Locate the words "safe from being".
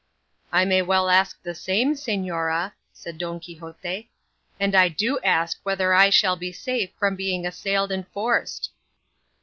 6.51-7.45